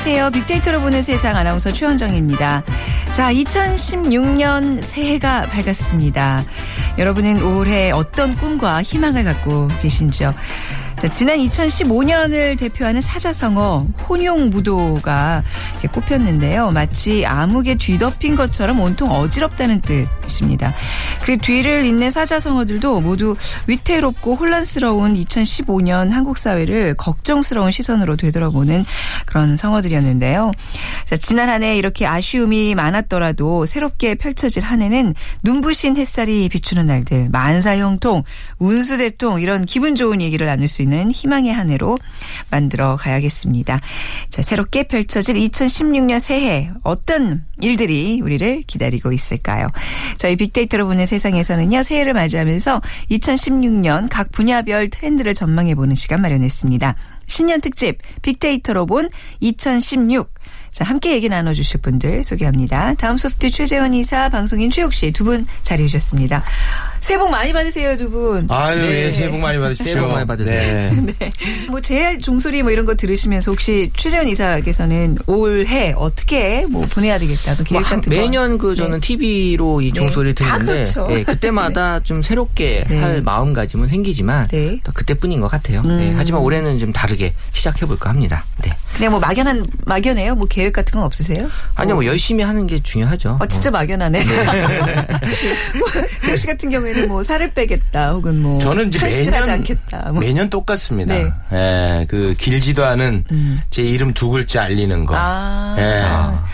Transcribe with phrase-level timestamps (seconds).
[0.00, 0.30] 안녕하세요.
[0.30, 2.62] 빅데이터로 보는 세상 아나운서 최현정입니다.
[3.12, 6.42] 자, 2016년 새해가 밝았습니다.
[6.96, 10.34] 여러분은 올해 어떤 꿈과 희망을 갖고 계신지요?
[11.00, 15.42] 자, 지난 2015년을 대표하는 사자성어 혼용무도가
[15.94, 16.72] 꼽혔는데요.
[16.72, 20.74] 마치 암흑에 뒤덮인 것처럼 온통 어지럽다는 뜻입니다.
[21.22, 23.34] 그 뒤를 잇는 사자성어들도 모두
[23.66, 28.84] 위태롭고 혼란스러운 2015년 한국 사회를 걱정스러운 시선으로 되돌아보는
[29.24, 30.52] 그런 성어들이었는데요.
[31.06, 37.30] 자, 지난 한 해 이렇게 아쉬움이 많았더라도 새롭게 펼쳐질 한 해는 눈부신 햇살이 비추는 날들,
[37.30, 38.24] 만사형통,
[38.58, 41.98] 운수대통 이런 기분 좋은 얘기를 나눌 수 있는 희망의 한 해로
[42.50, 43.80] 만들어 가야겠습니다.
[44.30, 49.68] 자, 새롭게 펼쳐질 2016년 새해 어떤 일들이 우리를 기다리고 있을까요?
[50.18, 52.80] 저희 빅데이터로 보는 세상에서는요, 새해를 맞이하면서
[53.10, 56.94] 2016년 각 분야별 트렌드를 전망해 보는 시간 마련했습니다.
[57.26, 59.08] 신년 특집 빅데이터로 본
[59.40, 60.34] 2016.
[60.72, 62.94] 자, 함께 얘기 나눠주실 분들 소개합니다.
[62.94, 66.42] 다음 소프트 최재원 이사, 방송인 최욱 씨 두 분 자리해 주셨습니다.
[67.00, 68.46] 새해 복 많이 받으세요, 두 분.
[68.50, 69.06] 아유, 네.
[69.06, 69.92] 예, 새해 복 많이 받으십시오.
[69.94, 70.94] 새해 복 많이 받으세요.
[71.18, 71.32] 네.
[71.70, 77.56] 뭐 제할 종소리 뭐 이런 거 들으시면서 혹시 최재원 이사께서는 올해 어떻게 뭐 보내야 되겠다,
[77.56, 78.20] 또 계획 뭐 한- 같은 거.
[78.20, 79.92] 매년 그 저는 TV로 이 네.
[79.98, 81.08] 종소리를 다 듣는데 그렇죠.
[81.10, 82.98] 예, 그때마다 좀 새롭게 네.
[83.00, 84.78] 할 마음가짐은 생기지만 네.
[84.84, 85.80] 또 그때뿐인 것 같아요.
[85.84, 86.00] 음.
[86.02, 88.44] 예, 하지만 올해는 좀 다르게 시작해볼까 합니다.
[88.62, 88.70] 네.
[88.94, 90.34] 그냥 뭐 막연한 막연해요.
[90.34, 91.48] 뭐 계획 같은 건 없으세요?
[91.76, 93.38] 아니요, 뭐 열심히 하는 게 중요하죠.
[93.40, 94.22] 어, 진짜 막연하네.
[95.78, 95.88] 뭐,
[96.24, 100.12] 재욱 씨 같은 경우에 는 뭐 살을 빼겠다, 혹은 뭐 저는 이제 매년 않겠다.
[100.12, 100.20] 뭐.
[100.20, 101.14] 매년 똑같습니다.
[101.14, 101.22] 네.
[101.24, 101.32] 음.
[101.52, 103.24] 예, 그 길지도 않은
[103.70, 105.14] 제 이름 두 글자 알리는 거.
[105.16, 105.74] 아.
[105.78, 106.00] 예.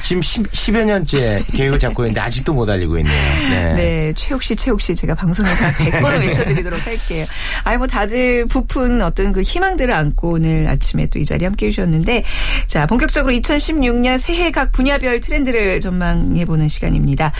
[0.02, 3.50] 지금 10, 여 년째 계획을 잡고 있는데 아직도 못 알리고 있네요.
[3.50, 3.74] 네.
[3.74, 7.26] 네, 최욱 씨, 최욱 씨 제가 방송에서 한 100번을 외쳐드리도록 할게요.
[7.64, 12.24] 아니, 뭐 다들 부푼 어떤 그 희망들을 안고 오늘 아침에 또 이 자리에 함께 해주셨는데,
[12.66, 17.32] 자, 본격적으로 2016년 새해 각 분야별 트렌드를 전망해보는 시간입니다.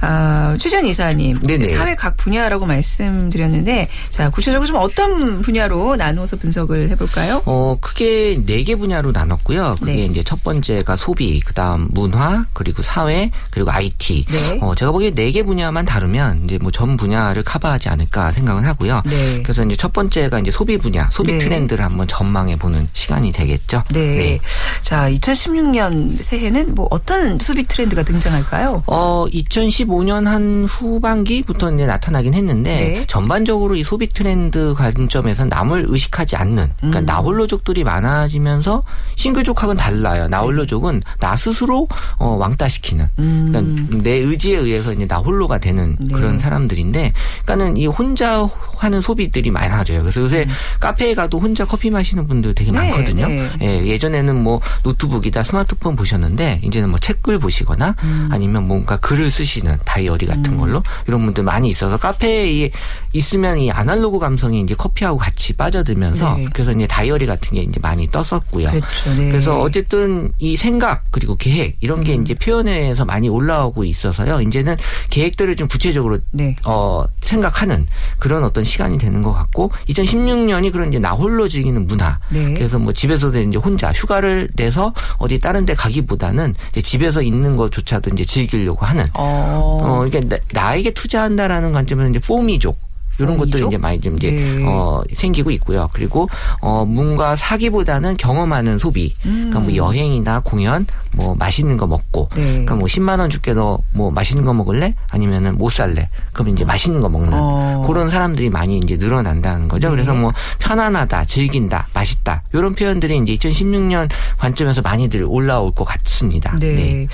[0.00, 1.40] 아, 최전 이사님.
[1.40, 1.66] 네네.
[1.66, 7.42] 사회 각 분야라고 말씀드렸는데, 자, 구체적으로 좀 어떤 분야로 나누어서 분석을 해볼까요?
[7.46, 9.76] 어, 크게 네 개 분야로 나눴고요.
[9.78, 10.04] 그게 네.
[10.06, 14.24] 이제 첫 번째가 소비, 그 다음 문화, 그리고 사회, 그리고 IT.
[14.28, 14.58] 네.
[14.60, 19.02] 어, 제가 보기에 네 개 분야만 다루면 이제 뭐 전 분야를 커버하지 않을까 생각을 하고요.
[19.06, 19.40] 네.
[19.44, 21.38] 그래서 이제 첫 번째가 이제 소비 분야, 소비 네.
[21.38, 23.84] 트렌드를 한번 전망해 보는 시간이 되겠죠.
[23.92, 24.38] 네.
[24.82, 28.82] 자, 2016년 새해는 뭐 어떤 소비 트렌드가 등장할까요?
[28.86, 33.04] 어, 2015년 한 후반기부터 이제 나타나 긴 했는데 네.
[33.06, 37.06] 전반적으로 이 소비 트렌드 관점에서 남을 의식하지 않는 그러니까 음.
[37.06, 38.82] 나홀로족들이 많아지면서
[39.16, 40.28] 싱글족하고는 달라요.
[40.28, 41.88] 나홀로족은 나 스스로
[42.18, 43.46] 어, 왕따시키는 음.
[43.48, 46.14] 그러니까 내 의지에 의해서 이제 나홀로가 되는 네.
[46.14, 47.12] 그런 사람들인데
[47.44, 48.48] 그러니까는 이 혼자
[48.78, 50.00] 하는 소비들이 많아져요.
[50.00, 50.46] 그래서 요새
[50.80, 52.74] 카페에 가도 혼자 커피 마시는 분들 되게 음.
[52.74, 53.28] 네, 많거든요.
[53.28, 53.50] 네.
[53.62, 58.28] 예, 예전에는 뭐 노트북이다 스마트폰 보셨는데 이제는 뭐 책을 보시거나 음.
[58.30, 62.70] 아니면 뭔가 글을 쓰시는 다이어리 같은 걸로 이런 분들 많이 있어서 카페에 이-
[63.12, 66.46] 있으면 이 아날로그 감성이 이제 커피하고 같이 빠져들면서 네.
[66.52, 68.68] 그래서 이제 다이어리 같은 게 이제 많이 떴었고요.
[68.68, 69.14] 그렇죠.
[69.16, 69.30] 네.
[69.30, 72.04] 그래서 어쨌든 이 생각 그리고 계획 이런 음.
[72.04, 74.40] 게 이제 표현에서 많이 올라오고 있어서요.
[74.42, 74.76] 이제는
[75.10, 76.54] 계획들을 좀 구체적으로 네.
[76.64, 77.86] 어, 생각하는
[78.18, 82.18] 그런 어떤 시간이 되는 것 같고 2016년이 그런 이제 나 홀로 즐기는 문화.
[82.28, 82.52] 네.
[82.54, 88.24] 그래서 뭐 집에서도 이제 혼자 휴가를 내서 어디 다른 데 가기보다는 집에서 있는 것조차도 이제
[88.24, 89.80] 즐기려고 하는 어.
[89.82, 92.78] 어, 그러니까 나, 에게 투자한다라는 관점 에서 이제 포미족
[93.18, 93.38] 이런?
[93.38, 94.62] 것들이 이제 많이 좀 이제 네.
[94.66, 95.88] 어 생기고 있고요.
[95.94, 96.28] 그리고
[96.60, 99.14] 어 뭔가 사기보다는 경험하는 소비.
[99.22, 102.28] 그러니까 뭐 여행이나 공연, 뭐 맛있는 거 먹고.
[102.32, 102.36] 음.
[102.36, 102.44] 네.
[102.50, 104.94] 그러니까 뭐 10만 원 줄게 너 뭐 맛있는 거 먹을래?
[105.10, 106.10] 아니면은 못 살래?
[106.34, 107.84] 그럼 이제 맛있는 거 먹는 어.
[107.86, 109.88] 그런 사람들이 많이 이제 늘어난다는 거죠.
[109.88, 109.94] 네.
[109.94, 116.54] 그래서 뭐 편안하다, 즐긴다, 맛있다 이런 표현들이 이제 2016년 관점에서 많이들 올라올 것 같습니다.
[116.58, 117.06] 네.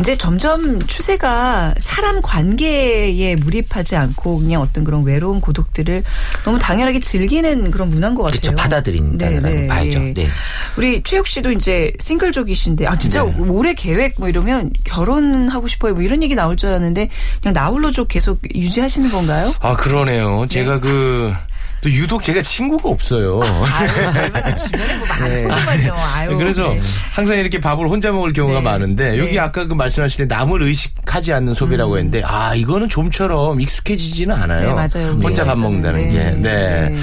[0.00, 6.04] 이제 점점 추세가 사람 관계에 몰입하지 않고 그냥 어떤 그런 외로운 고독들을
[6.44, 8.40] 너무 당연하게 즐기는 그런 문화인 것 같아요.
[8.40, 8.56] 그렇죠.
[8.56, 9.98] 받아들인다라고 봐야죠.
[10.14, 10.28] 네.
[10.76, 13.34] 우리 최욱 씨도 이제 싱글족이신데 아 진짜 네.
[13.48, 17.08] 올해 계획 뭐 이러면 결혼하고 싶어요 뭐 이런 얘기 나올 줄 알았는데
[17.42, 19.52] 그냥 나홀로족 계속 유지하시는 건가요?
[19.60, 20.46] 아 그러네요.
[20.48, 21.34] 제가 그.
[21.80, 23.40] 또 유독 제가 친구가 없어요.
[23.42, 23.88] 아유,
[24.58, 25.94] 주변에 뭐 많더만요.
[26.14, 26.30] 아유.
[26.30, 26.80] 네, 그래서 네.
[27.12, 28.64] 항상 이렇게 밥을 혼자 먹을 경우가 네.
[28.64, 29.38] 많은데 여기 네.
[29.38, 34.68] 아까 그 말씀하실 때 남을 의식하지 않는 소비라고 했는데 아 이거는 좀처럼 익숙해지지는 않아요.
[34.68, 35.12] 네, 맞아요.
[35.22, 35.60] 혼자 밥 네.
[35.62, 36.18] 먹는다는 게.
[36.18, 36.30] 네.
[36.34, 36.88] 네.
[36.90, 36.96] 네.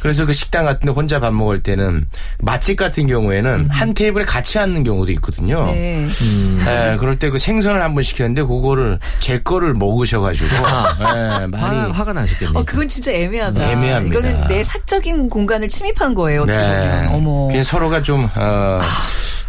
[0.00, 2.06] 그래서 그 식당 같은 데 혼자 밥 먹을 때는
[2.40, 5.64] 맛집 같은 경우에는 한 테이블에 같이 앉는 경우도 있거든요.
[5.70, 6.62] 음.
[6.64, 6.64] 네.
[6.64, 11.90] 네, 그럴 때 그 생선을 한 번 시켰는데 그거를 제 거를 먹으셔가지고 네, 많이 화,
[11.92, 12.58] 화가 나셨겠네요.
[12.58, 13.70] 어, 그건 진짜 애매하다.
[13.70, 14.18] 애매합니다.
[14.22, 16.42] 이거는 내 사적인 공간을 침입한 거예요.
[16.42, 17.08] 어떻게 보면.
[17.08, 17.48] 어머.
[17.48, 18.80] 그냥 서로가 좀 어,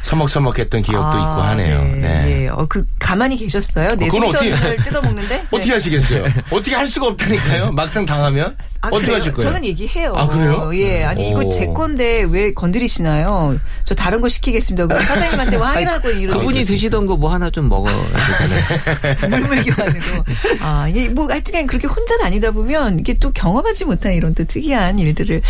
[0.03, 1.81] 서먹서먹했던 기억도 있고 하네요.
[1.81, 1.93] 네.
[1.95, 2.23] 네.
[2.25, 2.47] 네.
[2.49, 3.95] 어, 그 가만히 계셨어요?
[3.95, 4.19] 내 어떻게-
[4.53, 5.45] 생선을 뜯어먹는데?
[5.51, 5.73] 어떻게 네.
[5.73, 6.25] 하시겠어요?
[6.51, 7.71] 어떻게 할 수가 없다니까요?
[7.71, 9.15] 막상 당하면 아, 어떻게 그래요?
[9.17, 9.49] 하실 거예요?
[9.51, 10.13] 저는 얘기해요.
[10.15, 10.69] 아, 그래요?
[10.75, 11.03] 예.
[11.05, 11.49] 아니, 이거 오.
[11.49, 13.57] 제 건데 왜 건드리시나요?
[13.85, 14.87] 저 다른 거 시키겠습니다.
[14.87, 16.39] 그럼 사장님한테 뭐 확인하고 이러고.
[16.39, 19.15] 그분이 드시던 거 뭐 하나 좀 먹어야 되잖아요.
[19.29, 20.01] 물물 교환으로.
[20.59, 24.99] 아, 이게 뭐 하여튼 그렇게 혼자 다니다 보면 이게 또 경험하지 못한 이런 또 특이한
[24.99, 25.41] 일들을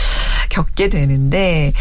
[0.50, 1.74] 겪게 되는데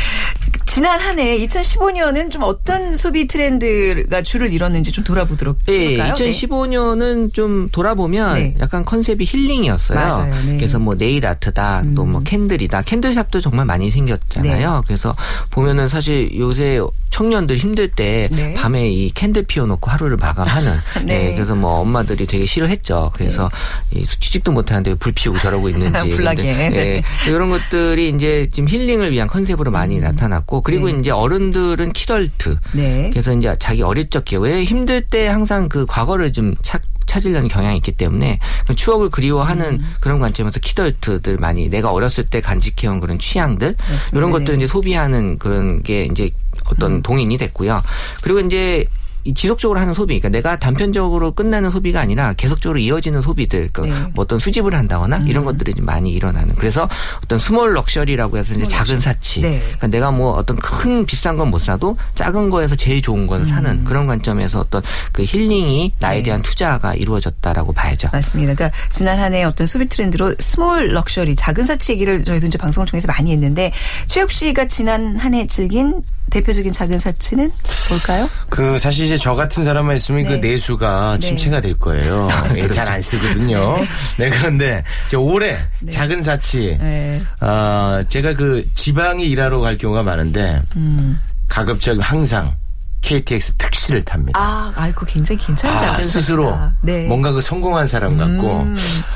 [0.72, 6.14] 지난 한 해 2015년은 좀 어떤 소비 트렌드가 주를 이뤘는지 좀 돌아보도록 네, 해볼까요?
[6.14, 8.54] 2015년은 좀 돌아보면 네.
[8.58, 9.98] 약간 컨셉이 힐링이었어요.
[9.98, 10.56] 맞아요, 네.
[10.56, 12.80] 그래서 뭐 네일 아트다, 또뭐 candle이다.
[12.82, 14.76] candle shop도 정말 많이 생겼잖아요.
[14.76, 14.82] 네.
[14.86, 15.14] 그래서
[15.50, 16.80] 보면은 사실 요새
[17.10, 18.54] 청년들 힘들 때 네.
[18.54, 20.78] 밤에 이 candle 피워놓고 하루를 마감하는.
[21.04, 21.18] 네.
[21.18, 23.10] 네, 그래서 뭐 엄마들이 되게 싫어했죠.
[23.12, 23.50] 그래서
[23.94, 26.08] 이 취직도 못하는데 왜불 피우고 저러고 있는지.
[26.16, 26.42] 불나게.
[26.42, 30.98] 근데, 네, 이런 것들이 이제 지금 힐링을 위한 컨셉으로 많이 나타났고 그리고 네.
[30.98, 32.56] 이제 어른들은 키덜트.
[32.72, 33.10] 네.
[33.10, 37.48] 그래서 이제 자기 어릴 적 기억, 왜 힘들 때 항상 그 과거를 좀 찾, 찾으려는
[37.48, 39.94] 경향이 있기 때문에 그 추억을 그리워하는 음.
[40.00, 44.16] 그런 관점에서 키덜트들 많이 내가 어렸을 때 간직해온 그런 취향들 맞습니다.
[44.16, 44.64] 이런 것들을 네.
[44.64, 46.30] 이제 소비하는 그런 게 이제
[46.66, 47.82] 어떤 동인이 됐고요.
[48.22, 48.86] 그리고 이제 이
[49.34, 54.06] 지속적으로 하는 소비, 그러니까 내가 단편적으로 끝나는 소비가 아니라 계속적으로 이어지는 소비들, 그러니까 네.
[54.06, 54.12] 음.
[54.14, 56.54] 뭐 어떤 수집을 한다거나 이런 것들이 좀 많이 일어나는.
[56.56, 56.88] 그래서
[57.24, 59.40] 어떤 small luxury라고 해서 이제 작은 사치.
[59.40, 59.60] 네.
[59.60, 63.84] 그러니까 내가 뭐 어떤 큰 비싼 건 못 사도 작은 거에서 제일 좋은 걸 사는
[63.84, 64.80] 그런 관점에서 어떤
[65.12, 66.18] 그 힐링이 나에 음.
[66.18, 66.22] 네.
[66.22, 68.08] 대한 투자가 이루어졌다라고 봐야죠.
[68.12, 68.54] 맞습니다.
[68.54, 72.86] 그러니까 지난 한 해 어떤 소비 트렌드로 small luxury, 작은 사치 얘기를 저희도 이제 방송을
[72.88, 73.72] 통해서 많이 했는데
[74.06, 77.52] 최욱 씨가 지난 한 해 즐긴 대표적인 작은 사치는
[77.90, 78.28] 뭘까요?
[78.48, 80.28] 그 사실 이제 저 같은 사람만 있으면 네.
[80.30, 81.26] 그 내수가 네.
[81.26, 82.26] 침체가 될 거예요.
[82.72, 83.76] 잘안 쓰거든요.
[84.16, 85.58] 네 그런데 이제 올해
[85.90, 86.78] 작은 사치.
[86.80, 87.20] 네.
[87.40, 91.20] 아 제가 그 지방에 일하러 갈 경우가 많은데 음.
[91.48, 92.54] 가급적 항상
[93.02, 94.38] KTX 특시를 탑니다.
[94.40, 96.56] 아, 아이고 굉장히 괜찮은 아, 작은 스스로.
[96.80, 97.02] 네.
[97.04, 97.08] 음.
[97.08, 98.66] 뭔가 그 성공한 사람 같고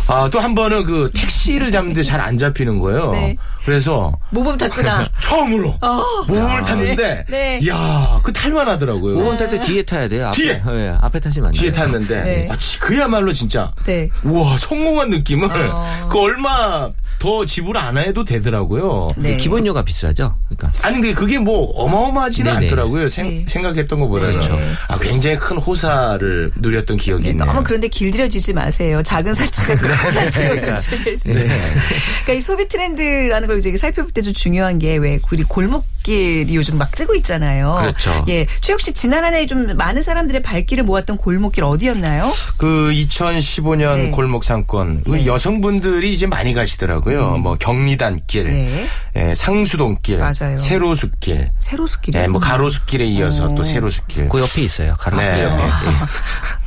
[0.08, 3.12] 아, 또 한 번은 그 택시를 잡는데 잘 안 잡히는 거예요.
[3.12, 3.36] 네.
[3.64, 5.08] 그래서 모범 탔구나.
[5.22, 5.78] 처음으로
[6.26, 7.58] 모범을 탔는데 네.
[7.62, 9.14] 이야 그 탈만하더라고요.
[9.16, 10.28] 모범 탈 때 뒤에 타야 돼요.
[10.28, 10.62] 앞에, 뒤에?
[10.66, 11.60] 네, 앞에 타시면 안 돼요.
[11.62, 12.48] 뒤에 탔는데 네.
[12.50, 14.08] 아, 지- 그야말로 진짜 네.
[14.24, 16.08] 우와 성공한 느낌을 어.
[16.10, 19.08] 그 얼마 더 지불 안 해도 되더라고요.
[19.16, 19.36] 네.
[19.36, 20.36] 기본료가 비싸죠.
[20.48, 22.66] 그러니까 아니 근데 그게 뭐 어마어마하지는 네네.
[22.66, 23.08] 않더라고요.
[23.08, 23.44] 생, 네.
[23.48, 24.58] 생각했던 것보다 그렇죠.
[24.88, 27.46] 아, 굉장히 큰 호사를 누렸던 기억이 네, 있네요.
[27.46, 29.02] 너무 그런데 길들여지지 마세요.
[29.02, 31.48] 작은 사치가 큰 사치로 연출될 수 있어요.
[32.24, 36.78] 그러니까 이 소비 트렌드라는 걸 이제 살펴볼 때 좀 중요한 게 왜 우리 골목길이 요즘
[36.78, 37.76] 막 뜨고 있잖아요.
[37.80, 38.24] 그렇죠.
[38.28, 42.30] 예, 최욱 씨 지난 한 해 좀 많은 사람들의 발길을 모았던 골목길 어디였나요?
[42.56, 44.10] 그 2015년 네.
[44.10, 46.95] 골목 상권 그 여성분들이 이제 많이 가시더라고요.
[47.38, 48.52] 뭐 경리단길, 음.
[48.52, 48.86] 네.
[49.16, 50.56] 예, 상수동길, 맞아요.
[50.58, 52.22] 세로숲길, 세로수길이요.
[52.22, 54.28] 예, 뭐 가로수길에 이어서 또 세로숲길.
[54.28, 54.94] 그 옆에 있어요.
[54.98, 55.42] 가로 네.
[55.44, 55.64] 옆에.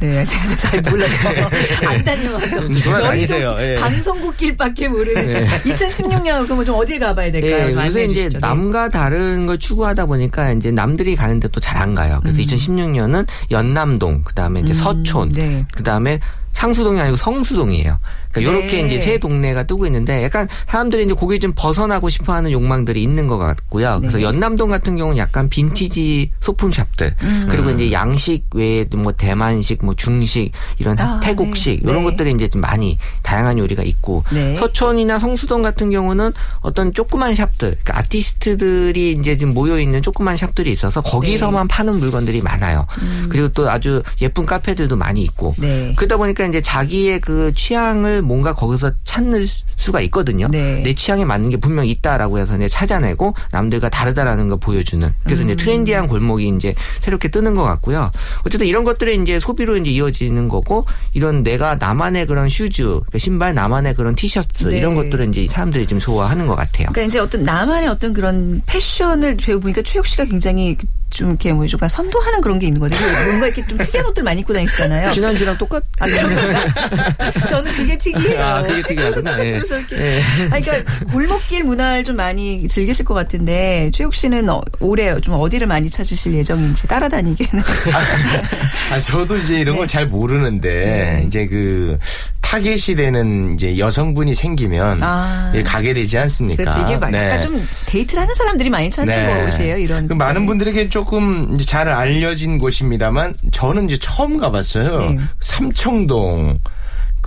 [0.02, 0.08] 예.
[0.10, 1.10] 네, 제가 잘 몰라요.
[1.88, 2.68] 안 다녀와서.
[2.84, 3.56] 돌아다니세요.
[3.60, 3.76] 예.
[3.76, 5.46] 방송국길밖에 모르는.
[5.46, 7.68] 2016년 그럼 좀 어딜 가봐야 될까요?
[7.68, 8.40] 예, 좀 요새 이제 주시죠.
[8.40, 8.48] 네.
[8.48, 12.20] 남과 다른 걸 추구하다 보니까 이제 남들이 가는데 또 잘 안 가요.
[12.24, 15.66] 그래서 2016년은 연남동, 그 다음에 이제 서촌, 네.
[15.72, 16.20] 그 다음에
[16.54, 18.00] 상수동이 아니고 성수동이에요.
[18.32, 18.60] 그러니까 네.
[18.60, 23.04] 이렇게 이제 세 동네가 뜨고 있는데 약간 사람들이 이제 거기 좀 벗어나고 싶어 하는 욕망들이
[23.04, 23.98] 있는 것 같고요.
[24.00, 24.24] 그래서 네.
[24.24, 27.48] 연남동 같은 경우는 약간 빈티지 소품샵들 음.
[27.50, 31.80] 그리고 이제 양식 외에도 뭐 대만식, 뭐 중식 이런 아, 태국식 네.
[31.84, 32.12] 이런 네.
[32.12, 34.56] 것들이 이제 좀 많이 다양한 요리가 있고 네.
[34.56, 36.32] 서촌이나 성수동 같은 경우는
[36.62, 41.76] 어떤 조그만 샵들, 그러니까 아티스트들이 이제 좀 모여 있는 조그만 샵들이 있어서 거기서만 네.
[41.76, 42.88] 파는 물건들이 많아요.
[43.30, 45.54] 그리고 또 아주 예쁜 카페들도 많이 있고.
[45.60, 45.62] 음.
[45.62, 45.94] 네.
[45.96, 50.48] 그러다 보니까 이제 자기의 그 취향을 뭔가 거기서 찾는 수가 있거든요.
[50.52, 50.82] 네.
[50.84, 55.44] 내 취향에 맞는 게 분명 있다라고 있다라고 해서 이제 찾아내고 남들과 다르다라는 걸 보여주는 그래서
[55.44, 55.50] 음.
[55.50, 58.10] 이제 트렌디한 골목이 이제 새롭게 뜨는 것 같고요.
[58.46, 63.54] 어쨌든 이런 것들이 이제 소비로 이제 이어지는 거고 이런 내가 나만의 그런 슈즈, 그러니까 신발,
[63.54, 64.78] 나만의 그런 티셔츠 네.
[64.78, 66.88] 이런 것들은 이제 사람들이 좀 좋아하는 것 같아요.
[66.92, 70.78] 그러니까 이제 어떤 나만의 어떤 그런 패션을 배워보니까 최욱 씨가 굉장히
[71.10, 72.96] 좀 이렇게 뭐 약간 선도하는 그런 게 있는 거죠.
[73.26, 75.12] 뭔가 이렇게 좀 특이한 옷들 많이 입고 다니시잖아요.
[75.14, 75.84] 지난주랑 똑같.
[76.00, 76.08] 아?
[77.50, 78.44] 저는 그게 특이해요.
[78.44, 79.40] 아, 그게 특이하구나.
[79.44, 79.54] 예.
[79.54, 80.22] 그래서 이렇게.
[80.52, 85.68] 아니, 그러니까 골목길 문화를 좀 많이 즐기실 것 같은데 최욱 씨는 어, 올해 좀 어디를
[85.68, 87.64] 많이 찾으실 예정인지 따라다니기는.
[88.92, 91.24] 아, 저도 이제 이런 걸잘 모르는데 네.
[91.28, 92.00] 이제 그
[92.42, 95.52] 타겟이 되는 이제 여성분이 생기면 아.
[95.54, 96.64] 예, 가게 되지 않습니까?
[96.64, 96.80] 그렇죠.
[96.80, 97.46] 이게 막 약간 네.
[97.46, 99.78] 좀 데이트를 하는 사람들이 많이 찾는 곳이에요.
[99.78, 100.08] 이런.
[100.08, 105.12] 그 많은 분들에게 조금 이제 잘 알려진 곳입니다만 저는 이제 처음 가봤어요.
[105.12, 105.20] 네.
[105.42, 106.58] 삼청동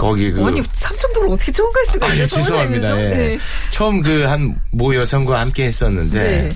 [0.02, 2.26] 거기 그 아니 삼청동을 어떻게 처음 갈 수가 아, 있어요?
[2.26, 3.00] 죄송합니다.
[3.00, 3.08] 예.
[3.08, 3.38] 네.
[3.70, 6.52] 처음 그 한 모 여성과 함께 했었는데 네.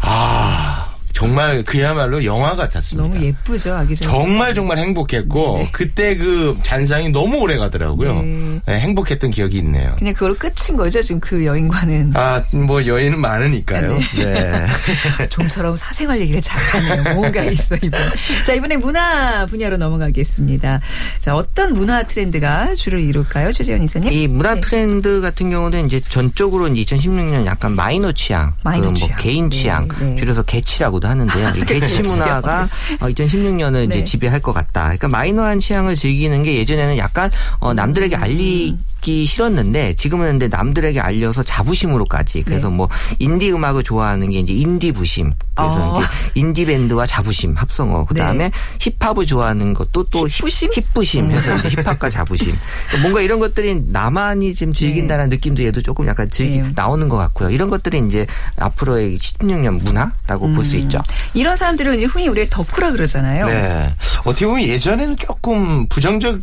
[0.00, 0.77] 아
[1.12, 3.08] 정말 그야말로 영화 같았습니다.
[3.08, 4.04] 너무 예쁘죠, 아기자.
[4.04, 5.68] 정말 정말 행복했고 네네.
[5.72, 8.22] 그때 그 잔상이 너무 오래 가더라고요.
[8.22, 8.60] 네.
[8.66, 9.94] 네, 행복했던 기억이 있네요.
[9.98, 12.12] 그냥 그걸로 끝인 거죠, 지금 그 여인과는.
[12.14, 13.98] 아, 뭐 여인은 많으니까요.
[14.16, 14.66] 네.
[15.30, 17.14] 좀처럼 사생활 얘기를 잘하네요.
[17.14, 18.00] 뭔가 있어, 이번.
[18.46, 20.80] 자, 이번에 문화 분야로 넘어가겠습니다.
[21.20, 24.12] 자, 어떤 문화 트렌드가 주를 이룰까요, 최재현 이사님?
[24.12, 24.60] 이 문화 네.
[24.60, 29.18] 트렌드 같은 경우는 이제 전적으로 이제 2016년 약간 마이너 취향, 마이너 뭐 취향.
[29.18, 30.16] 개인 취향, 네, 네.
[30.16, 31.50] 줄여서 개취라고 도 하는데요.
[31.56, 32.12] 이 개취 개취요.
[32.12, 32.68] 문화가
[33.00, 34.04] 어, 2016년을 이제 네.
[34.04, 34.84] 지배할 것 같다.
[34.84, 38.22] 그러니까 마이너한 취향을 즐기는 게 예전에는 약간 어, 남들에게 음.
[38.22, 42.74] 알리 기 싫었는데 지금은 근데 남들에게 알려서 자부심으로까지 그래서 네.
[42.74, 42.88] 뭐
[43.18, 45.32] 인디 음악을 좋아하는 게 이제 인디 부심.
[45.54, 45.98] 그래서 어.
[45.98, 48.04] 이제 인디 밴드와 자부심 합성어.
[48.04, 50.70] 그다음에 힙합을 좋아하는 것도 또 힙부심?
[50.72, 52.54] 힙, 힙부심 해서 이제 힙합과 자부심.
[52.86, 56.72] 그러니까 뭔가 이런 것들이 나만이 좀 즐긴다는 느낌도 얘도 조금 약간 즐기 네.
[56.74, 57.50] 나오는 것 같고요.
[57.50, 58.26] 이런 것들이 이제
[58.56, 60.82] 앞으로의 16년 문화라고 볼수 음.
[60.82, 61.00] 있죠.
[61.34, 63.46] 이런 사람들은 이제 흔히 우리가 덕후라 그러잖아요.
[63.46, 63.92] 네.
[64.24, 66.40] 어떻게 보면 예전에는 조금 부정적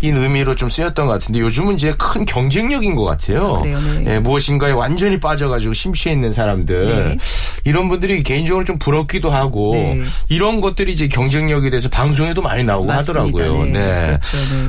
[0.00, 3.56] 인 의미로 좀 쓰였던 것 같은데 요즘은 이제 큰 경쟁력인 것 같아요.
[3.56, 3.78] 아, 그래요?
[4.04, 4.14] 네.
[4.14, 7.16] 예, 무엇인가에 완전히 빠져가지고 심취해 있는 사람들 네.
[7.64, 10.02] 이런 분들이 개인적으로 좀 부럽기도 하고 네.
[10.28, 13.24] 이런 것들이 이제 경쟁력이 돼서 방송에도 많이 나오고 맞습니다.
[13.24, 13.64] 하더라고요.
[13.64, 13.72] 네.
[13.72, 13.78] 그렇죠.
[13.78, 14.18] 네.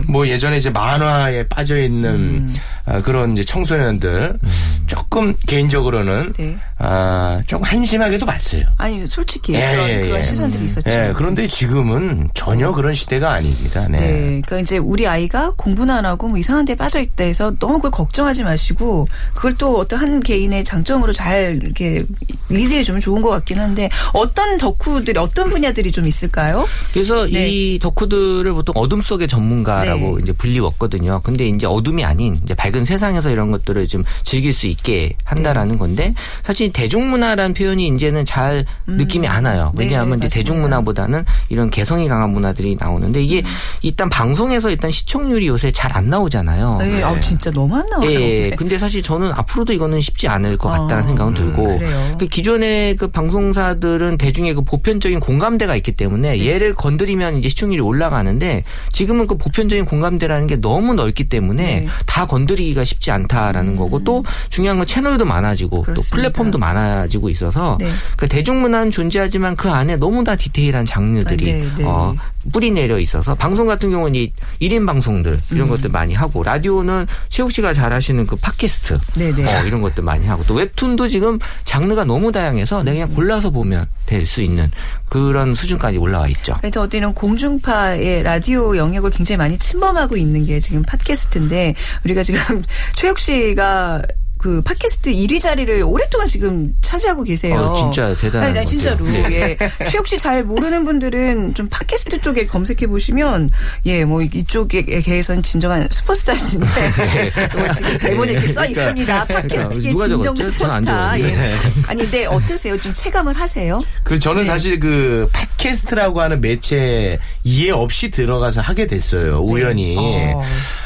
[0.08, 2.56] 뭐 예전에 이제 만화에 빠져 있는 음.
[2.86, 4.40] 아, 그런 이제 청소년들
[4.88, 6.34] 조금 개인적으로는
[6.80, 6.86] 네.
[6.88, 8.64] 아, 좀 한심하게도 봤어요.
[8.78, 10.24] 아니, 솔직히 예, 그런, 예, 그런 예.
[10.24, 10.90] 시선들이 있었죠.
[10.90, 13.86] 예, 그런데 지금은 전혀 그런 시대가 아닙니다.
[13.90, 14.00] 네.
[14.00, 14.20] 네.
[14.20, 17.92] 그러니까 이제 우리 아이가 공부는 안 하고 뭐 이상한 데 빠져 있다 해서 너무 그걸
[17.92, 22.06] 걱정하지 마시고 그걸 또 어떤 한 개인의 장점으로 잘 이렇게
[22.50, 26.66] 리드해 주면 좋은 것 같긴 한데 어떤 덕후들이 어떤 분야들이 좀 있을까요?
[26.94, 27.50] 그래서 네.
[27.50, 30.24] 이 덕후들을 보통 어둠 속의 전문가라고 네.
[30.24, 31.20] 이제 불리웠거든요.
[31.24, 35.78] 근데 이제 어둠이 아닌 이제 밝은 세상에서 이런 것들을 좀 즐길 수 있게 한다라는 네.
[35.78, 39.74] 건데 사실 대중문화라는 표현이 이제는 잘 느낌이 안 와요.
[39.76, 40.36] 네, 왜냐하면 이제 맞습니다.
[40.36, 43.44] 대중문화보다는 이런 개성이 강한 문화들이 나오는데 이게
[43.82, 46.78] 일단 방송에서 일단 시청률이 요새 잘 안 나오잖아요.
[46.80, 47.04] 네.
[47.04, 48.10] 아 진짜 너무 안 나와요.
[48.12, 48.56] 예, 네.
[48.56, 52.16] 근데 사실 저는 앞으로도 이거는 쉽지 않을 것 같다는 아, 생각은 들고 그래요.
[52.20, 56.46] 그 기존의 그 방송사들은 대중의 그 보편적인 공감대가 있기 때문에 네.
[56.48, 61.86] 얘를 건드리면 이제 시청률이 올라가는데 지금은 그 보편적인 공감대라는 게 너무 넓기 때문에 네.
[61.86, 61.90] 음.
[62.06, 66.10] 다 건드리기가 쉽지 않다라는 거고 또 중요한 건 채널도 많아지고 그렇습니다.
[66.12, 67.92] 또 플랫폼도 많아지고 있어서 네.
[68.16, 71.84] 그 대중문화는 존재하지만 그 안에 너무나 디테일한 장르들이 아, 네, 네.
[71.84, 72.16] 어,
[72.54, 75.70] 뿌리 내려 있어서 방송 같은 경우는 이 1인 방송들 이런 음.
[75.70, 79.44] 것들 많이 하고 라디오는 최욱 씨가 잘 하시는 그 팟캐스트 네, 네.
[79.46, 83.88] 어, 이런 것들 많이 하고 또 웹툰도 지금 장르가 너무 다양해서 내가 그냥 골라서 보면
[84.06, 84.72] 될 수 있는
[85.10, 86.54] 그런 수준까지 올라와 있죠.
[86.60, 91.74] 그래서 어떤 이런 공중파의 라디오 영역을 굉장히 많이 침범하고 있는 게 지금 팟캐스트인데
[92.06, 92.40] 우리가 지금
[92.96, 94.02] 최욱 씨가
[94.40, 97.60] 그 팟캐스트 1위 자리를 오랫동안 지금 차지하고 계세요.
[97.60, 99.04] 어, 진짜 대단한 아니, 진짜로.
[99.06, 99.26] 네.
[99.32, 99.58] 예.
[99.90, 103.52] 최욱 씨 잘 모르는 분들은 좀 팟캐스트 쪽에 검색해 보시면
[103.86, 106.66] 예, 뭐 이쪽에 계선 진정한 슈퍼스타신데
[107.58, 109.26] 뭐 지금 대본에 이렇게 써 있습니다.
[109.26, 109.90] 팟캐스트계 네.
[109.92, 111.20] 누가 진정 슈퍼스타.
[111.20, 111.56] 예.
[111.88, 112.78] 아니, 근데 어떠세요?
[112.78, 113.82] 좀 체감을 하세요?
[114.04, 114.48] 그 저는 네.
[114.48, 119.40] 사실 그 팟캐스트라고 하는 매체 이해 없이 들어가서 하게 됐어요.
[119.42, 119.96] 우연히.
[119.98, 120.42] 어.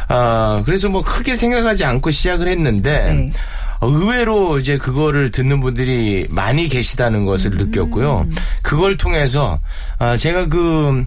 [0.08, 3.32] 아, 그래서 뭐 크게 생각하지 않고 시작을 했는데 네.
[3.80, 7.58] 어, 의외로 이제 그거를 듣는 분들이 많이 계시다는 것을 음.
[7.58, 8.28] 느꼈고요.
[8.62, 9.60] 그걸 통해서
[10.00, 11.04] 아, 제가 그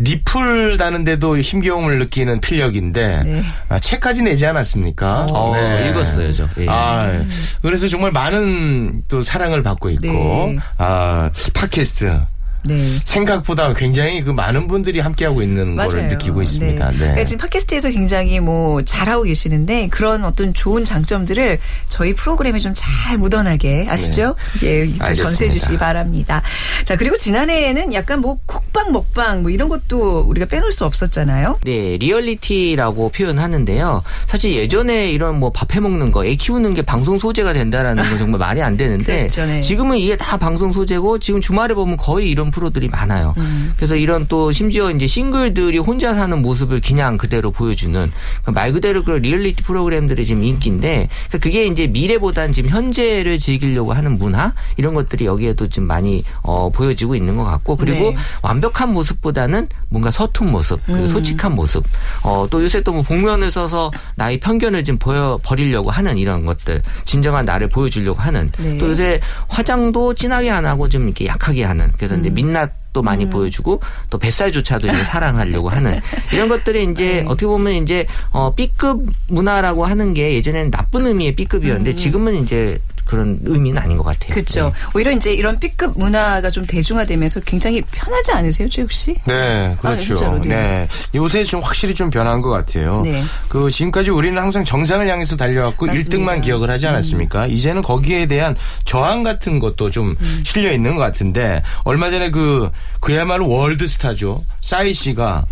[0.00, 3.42] 리플 다는데도 힘겨움을 느끼는 필력인데 네.
[3.68, 5.26] 아, 책까지 내지 않았습니까?
[5.28, 5.54] 어,
[5.88, 6.48] 읽었어요, 저.
[6.58, 6.66] 예.
[6.68, 7.20] 아,
[7.60, 10.58] 그래서 정말 많은 또 사랑을 받고 있고 네.
[10.78, 12.18] 아, 팟캐스트
[12.64, 12.78] 네.
[13.04, 16.90] 생각보다 굉장히 그 많은 분들이 함께하고 있는 거를 느끼고 있습니다.
[16.90, 16.96] 네.
[16.96, 23.18] 그러니까 지금 팟캐스트에서 굉장히 뭐 잘하고 계시는데 그런 어떤 좋은 장점들을 저희 프로그램에 좀 잘
[23.18, 24.36] 묻어나게 아시죠?
[24.62, 25.04] 예, 좀 네.
[25.04, 25.14] 알겠습니다.
[25.14, 26.40] 전수해 주시기 바랍니다.
[26.84, 31.58] 자, 그리고 지난해에는 약간 뭐 쿡방 먹방 뭐 이런 것도 우리가 빼놓을 수 없었잖아요.
[31.64, 34.02] 네, 리얼리티라고 표현하는데요.
[34.26, 38.18] 사실 예전에 이런 뭐 밥 해 먹는 거, 애 키우는 게 방송 소재가 된다라는 건
[38.18, 39.60] 정말 말이 안 되는데 그렇죠, 네.
[39.60, 43.34] 지금은 이게 다 방송 소재고 지금 주말에 보면 거의 이런 프로들이 많아요.
[43.38, 43.72] 음.
[43.76, 49.02] 그래서 이런 또 심지어 이제 싱글들이 혼자 사는 모습을 그냥 그대로 보여주는 그러니까 말 그대로
[49.02, 54.94] 그 리얼리티 프로그램들이 지금 인기인데 그러니까 그게 이제 미래보단 지금 현재를 즐기려고 하는 문화 이런
[54.94, 58.16] 것들이 여기에도 좀 많이 어, 보여지고 있는 것 같고 그리고 네.
[58.42, 61.06] 완벽한 모습보다는 뭔가 서툰 모습, 그리고 음.
[61.08, 61.84] 솔직한 모습.
[62.22, 66.82] 어, 또 요새 또 뭐 복면을 써서 나의 편견을 좀 보여 버리려고 하는 이런 것들,
[67.04, 68.50] 진정한 나를 보여주려고 하는.
[68.58, 68.78] 네.
[68.78, 71.92] 또 요새 화장도 진하게 안 하고 좀 이렇게 약하게 하는.
[71.96, 72.20] 그래서 음.
[72.20, 73.80] 이제 민낯 도 많이 보여주고
[74.10, 76.00] 또 뱃살조차도 이제 사랑하려고 하는
[76.32, 76.92] 이런 것들이 네.
[76.92, 82.80] 이제 어떻게 보면 이제 어 B급 문화라고 하는 게 예전에는 나쁜 의미의 B급이었는데 지금은 이제
[83.04, 84.34] 그런 의미는 아닌 것 같아요.
[84.34, 84.66] 그렇죠.
[84.66, 84.72] 네.
[84.94, 89.14] 오히려 이제 이런 B급 문화가 좀 대중화되면서 굉장히 편하지 않으세요, 최욱 씨?
[89.26, 90.14] 네, 아, 그렇죠.
[90.14, 90.48] 진짜로, 네.
[90.48, 90.88] 네.
[91.14, 93.02] 요새 좀 확실히 좀 변한 것 같아요.
[93.02, 93.22] 네.
[93.48, 96.16] 그 지금까지 우리는 항상 정상을 향해서 달려왔고 맞습니다.
[96.16, 97.46] 1등만 기억을 하지 않았습니까?
[97.46, 98.54] 이제는 거기에 대한
[98.84, 100.42] 저항 같은 것도 좀 음.
[100.44, 104.44] 실려 있는 것 같은데 얼마 전에 그 그야말로 월드 스타죠.
[104.60, 105.44] 싸이 씨가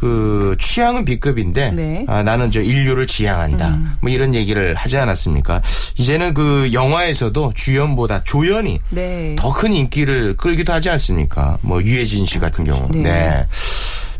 [0.00, 2.00] 그 취향은 B급인데 네.
[2.00, 2.06] 음.
[2.08, 3.78] 아, 나는 저 인류를 지향한다.
[4.00, 5.60] 뭐 이런 얘기를 하지 않았습니까?
[5.98, 9.36] 이제는 그 영화에서도 주연보다 조연이 네.
[9.38, 11.58] 더큰 인기를 끌기도 하지 않습니까?
[11.60, 12.88] 뭐 유해진 씨 같은 경우.
[12.92, 13.02] 네.
[13.02, 13.46] 네.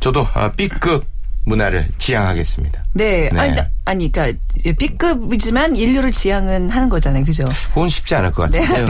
[0.01, 1.07] 저도 아, B급
[1.47, 2.85] 문화를 지향하겠습니다.
[2.93, 3.29] 네.
[3.33, 3.39] 네.
[3.41, 4.39] 아니, 나- 아니, 그러니까
[4.79, 7.45] B급이지만 인류를 지향은 하는 거잖아요, 그죠?
[7.69, 8.87] 그건 쉽지 않을 것 같은데요.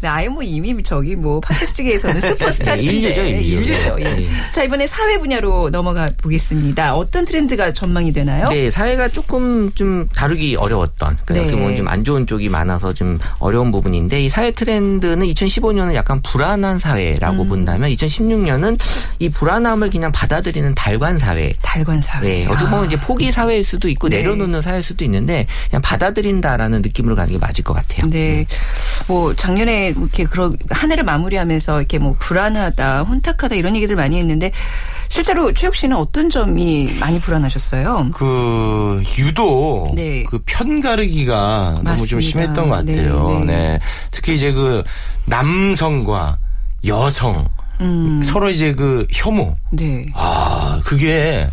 [0.00, 3.62] 네, 아예 뭐 이미 저기 뭐 팟캐스트계에서는 슈퍼스타신데 인류죠, 인류.
[3.62, 3.96] 인류죠.
[4.00, 4.04] 예.
[4.04, 4.28] 네.
[4.52, 6.94] 자 이번에 사회 분야로 넘어가 보겠습니다.
[6.94, 8.48] 어떤 트렌드가 전망이 되나요?
[8.48, 11.40] 네, 사회가 조금 좀 다루기 어려웠던, 그러니까 네.
[11.40, 16.78] 어떻게 보면 좀안 좋은 쪽이 많아서 좀 어려운 부분인데 이 사회 트렌드는 2015년은 약간 불안한
[16.78, 17.48] 사회라고 음.
[17.48, 18.78] 본다면 2016년은
[19.18, 21.52] 이 불안함을 그냥 받아들이는 달관 사회.
[21.62, 22.44] 달관 사회.
[22.44, 24.18] 네, 어떻게 보면 이제 포기 사회일 수도 있고 네.
[24.18, 28.08] 내려놓는 사회일 수도 있는데 그냥 받아들인다라는 느낌으로 가는 게 맞을 것 같아요.
[28.08, 28.46] 네.
[29.08, 34.52] 뭐 작년에 이렇게 그런 한 해를 마무리하면서 이렇게 뭐 불안하다, 혼탁하다 이런 얘기들 많이 했는데
[35.08, 38.10] 실제로 최욱 씨는 어떤 점이 많이 불안하셨어요?
[38.14, 40.24] 그 유독 네.
[40.24, 42.20] 그 편가르기가 너무 좀 맞습니다.
[42.20, 43.28] 심했던 것 같아요.
[43.28, 43.80] 네, 네, 네.
[44.10, 44.82] 특히 이제 그
[45.26, 46.38] 남성과
[46.86, 47.48] 여성
[47.84, 48.22] 음.
[48.22, 49.54] 서로 이제 그 혐오.
[49.70, 50.06] 네.
[50.14, 51.46] 아, 그게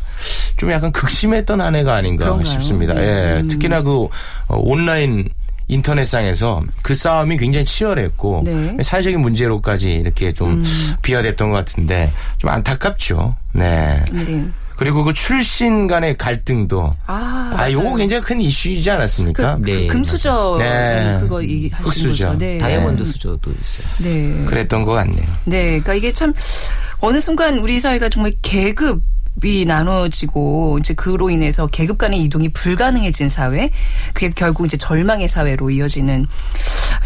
[0.57, 2.51] 좀 약간 극심했던 한 해가 아닌가 그런가요?
[2.51, 2.93] 싶습니다.
[2.93, 3.01] 네.
[3.01, 3.39] 예.
[3.41, 3.47] 음.
[3.47, 4.03] 특히나 그
[4.47, 5.27] 어, 온라인
[5.67, 8.51] 인터넷상에서 그 싸움이 굉장히 치열했고 네.
[8.51, 8.77] 음.
[8.81, 10.63] 사회적인 문제로까지 이렇게 좀
[11.01, 13.35] 비화됐던 것 같은데 좀 안타깝죠.
[13.53, 14.03] 네.
[14.11, 14.45] 네.
[14.81, 17.97] 그리고 그 출신 간의 갈등도 아, 아, 요거.
[17.97, 19.57] 굉장히 큰 이슈이지 않았습니까?
[19.57, 21.17] 그, 네, 그 금수저 네.
[21.21, 21.39] 그거
[21.83, 22.29] 흑수저.
[22.29, 22.37] 거죠.
[22.39, 22.57] 네.
[22.57, 23.87] 다이아몬드 수저도 있어요.
[23.99, 24.43] 네.
[24.45, 25.23] 그랬던 것 같네요.
[25.45, 26.33] 네, 그러니까 이게 참
[26.99, 29.03] 어느 순간 우리 사회가 정말 계급
[29.43, 33.71] 이 나눠지고 이제 그로 인해서 계급 간의 이동이 불가능해진 사회,
[34.13, 36.27] 그게 결국 이제 절망의 사회로 이어지는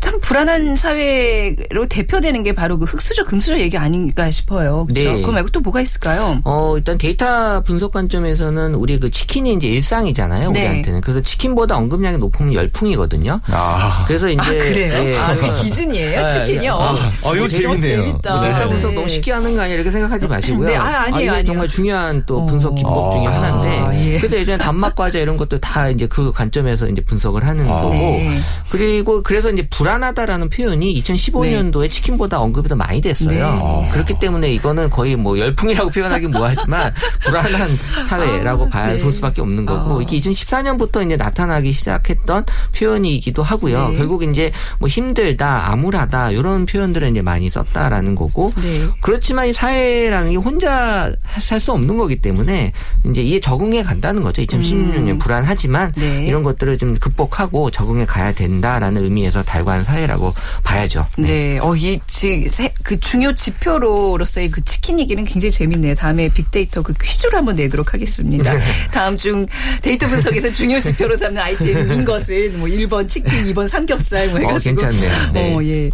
[0.01, 4.85] 참 불안한 사회로 대표되는 게 바로 그 흑수저 금수저 얘기 아닌가 싶어요.
[4.85, 5.13] 그렇죠?
[5.13, 5.21] 네.
[5.21, 6.41] 그거 말고 또 뭐가 있을까요?
[6.43, 10.51] 어, 일단 데이터 분석 관점에서는 우리 그 치킨이 이제 일상이잖아요.
[10.51, 10.59] 네.
[10.61, 11.01] 우리한테는.
[11.01, 13.39] 그래서 치킨보다 언급량이 높으면 열풍이거든요.
[13.47, 14.03] 아.
[14.07, 14.93] 그래서 이제 아 그래요?
[15.07, 15.17] 예.
[15.17, 16.73] 아 그게 기준이에요, 치킨이요.
[16.73, 17.79] 아, 아, 이거 되게 재밌네요.
[18.05, 18.39] 재밌다.
[18.41, 18.49] 네.
[18.49, 20.67] 데이터 분석 너무 쉽게 하는 거 아니야 이렇게 생각하지 마시고요.
[20.67, 21.45] 네, 아, 아니에요, 이게 아니에요.
[21.45, 22.45] 정말 중요한 또 어.
[22.45, 24.13] 분석 기법 중에 아, 하나인데.
[24.13, 24.17] 예.
[24.17, 27.81] 그래서 예전에 단맛 과자 이런 것도 다 이제 그 관점에서 이제 분석을 하는 아.
[27.81, 27.89] 거고.
[27.89, 28.39] 네.
[28.69, 33.81] 그리고 그래서 이제 불안하다라는 표현이 2015년도에 치킨보다 언급이 더 많이 됐어요.
[33.83, 33.89] 네.
[33.91, 36.93] 그렇기 때문에 이거는 거의 뭐 열풍이라고 표현하기 뭐하지만
[37.25, 37.67] 불안한
[38.07, 38.99] 사회라고 아, 봐야 네.
[38.99, 40.01] 볼 수밖에 없는 거고 아.
[40.01, 42.45] 이게 2014년부터 이제 나타나기 시작했던
[42.77, 43.89] 표현이기도 하고요.
[43.89, 43.97] 네.
[43.97, 48.51] 결국 이제 뭐 힘들다, 암울하다 이런 표현들을 이제 많이 썼다라는 거고.
[48.61, 48.87] 네.
[49.01, 52.71] 그렇지만 이 사회라는 게 혼자 살 수 없는 거기 때문에
[53.09, 54.41] 이제 이에 적응해 간다는 거죠.
[54.41, 55.19] 2016년 음.
[55.19, 56.25] 불안하지만 네.
[56.25, 61.05] 이런 것들을 좀 극복하고 적응해 가야 된다라는 의미에서 달관 사회라고 봐야죠.
[61.17, 65.95] 네, 어, 이, 지, 세- 그 중요 지표로로서의 그 치킨 얘기는 굉장히 재밌네요.
[65.95, 68.53] 다음에 빅데이터 그 퀴즈를 한번 내도록 하겠습니다.
[68.91, 69.45] 다음 중
[69.81, 74.55] 데이터 분석에서 중요 지표로 삼는 아이템인 것은 뭐 1번 치킨, 2번 삼겹살 뭐 해가지고.
[74.85, 75.31] 어, 괜찮네요.
[75.33, 75.55] 네.
[75.55, 75.89] 어, 예.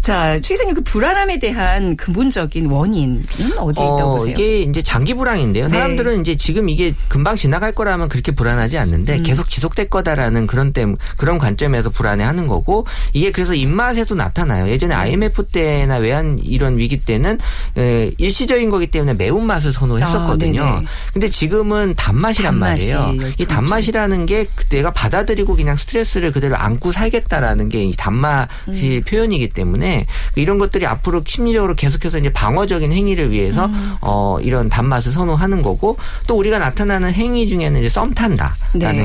[0.00, 3.22] 자, 최 기자님 그 불안함에 대한 근본적인 원인은
[3.58, 4.30] 어디에 있다고 어, 보세요?
[4.32, 5.63] 이게 이제 장기 불황인데요.
[5.68, 5.74] 네.
[5.74, 9.22] 사람들은 이제 지금 이게 금방 지나갈 거라면 그렇게 불안하지 않는데 음.
[9.22, 10.84] 계속 지속될 거다라는 그런 때
[11.16, 14.68] 그런 관점에서 불안해하는 거고 이게 그래서 입맛에도 나타나요.
[14.68, 17.38] 예전에 IMF 때나 외환 이런 위기 때는
[17.78, 20.62] 에, 일시적인 거기 때문에 매운 맛을 선호했었거든요.
[20.62, 20.82] 아.
[21.12, 23.30] 근데 지금은 단맛이란 단맛이 말이에요.
[23.38, 23.46] 이.
[23.46, 30.58] 단맛이라는 게 내가 받아들이고 그냥 스트레스를 그대로 안고 살겠다라는 게 이 단맛이 표현이기 때문에 이런
[30.58, 33.68] 것들이 앞으로 심리적으로 계속해서 이제 방어적인 행위를 위해서
[34.00, 38.54] 어 이런 단맛을 선호하는 거고 또 우리가 나타나는 행위 중에는 이제 썸 탄다라는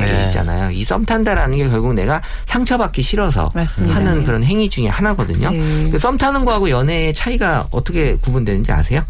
[0.00, 0.70] 게 있잖아요.
[0.70, 3.96] 이 썸 탄다라는 게 결국 내가 상처받기 싫어서 맞습니다.
[3.96, 4.24] 하는 네.
[4.24, 5.50] 그런 행위 중에 하나거든요.
[5.50, 5.90] 네.
[5.90, 9.02] 그썸 타는 거하고 연애의 차이가 어떻게 구분되는지 아세요?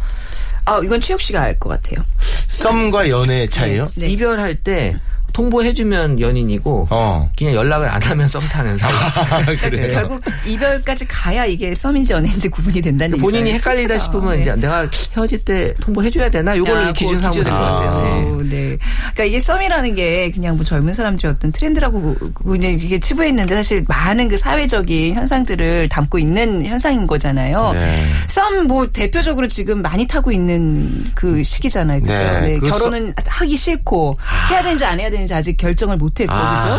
[0.67, 2.05] 아, 이건 최욱 씨가 알 것 같아요.
[2.49, 3.89] 썸과 연애의 차이요?
[3.97, 4.09] 네.
[4.09, 4.97] 이별할 때
[5.33, 7.29] 통보해주면 연인이고 어.
[7.37, 8.93] 그냥 연락을 안 하면 썸 타는 사이.
[9.61, 9.89] 그래요?
[9.89, 13.53] 결국 이별까지 가야 이게 썸인지 연애인지 구분이 된다는 그 본인이.
[13.53, 13.99] 헷갈리다.
[13.99, 14.43] 싶으면 네.
[14.43, 16.57] 이제 내가 헤어질 때 통보해줘야 되나?
[16.57, 17.91] 요걸로 아, 기준 삼으면 될것 같아요.
[17.91, 18.03] 아.
[18.03, 18.11] 네.
[18.23, 18.79] 어, 네.
[19.13, 24.29] 그러니까 이게 썸이라는 게 그냥 뭐 젊은 사람들의 어떤 트렌드라고 그냥 이게 치부했는데 사실 많은
[24.29, 27.73] 그 사회적인 현상들을 담고 있는 현상인 거잖아요.
[27.73, 28.07] 네.
[28.29, 32.01] 썸뭐 대표적으로 지금 많이 타고 있는 그 시기잖아요.
[32.03, 32.13] 그죠?
[32.15, 32.59] 네, 네.
[32.59, 34.17] 그 결혼은 하기 싫고
[34.51, 36.79] 해야 되는지 안 해야 되는지 아직 결정을 못 했고 아, 그죠?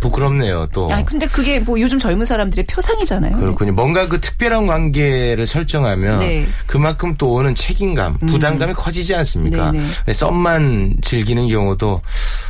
[0.00, 0.90] 부끄럽네요, 또.
[0.90, 3.36] 아니 근데 그게 뭐 요즘 젊은 사람들의 표상이잖아요.
[3.36, 3.72] 그렇군요.
[3.72, 6.46] 뭔가 그 특별한 관계를 설정하면 네.
[6.66, 9.70] 그만큼 또 오는 책임감, 부담감이 커지지 않습니까?
[9.72, 9.84] 네네.
[9.98, 12.00] 근데 썸만 즐기는 경우도